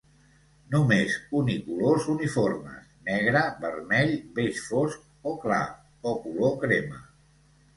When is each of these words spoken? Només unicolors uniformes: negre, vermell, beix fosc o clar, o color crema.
Només 0.75 1.17
unicolors 1.41 2.07
uniformes: 2.13 2.87
negre, 3.09 3.43
vermell, 3.67 4.15
beix 4.41 4.65
fosc 4.71 5.31
o 5.33 5.35
clar, 5.45 5.63
o 6.15 6.19
color 6.25 6.57
crema. 6.65 7.05